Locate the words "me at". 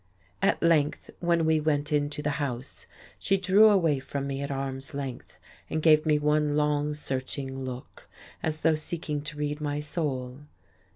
4.25-4.49